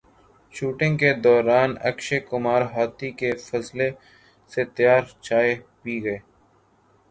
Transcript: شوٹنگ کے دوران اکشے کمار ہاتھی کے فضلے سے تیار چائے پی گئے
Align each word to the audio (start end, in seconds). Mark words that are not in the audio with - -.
شوٹنگ 0.53 0.95
کے 1.01 1.11
دوران 1.23 1.71
اکشے 1.89 2.19
کمار 2.29 2.61
ہاتھی 2.73 3.09
کے 3.19 3.31
فضلے 3.47 3.89
سے 4.49 4.61
تیار 4.75 5.01
چائے 5.25 5.53
پی 5.81 5.95
گئے 6.03 6.17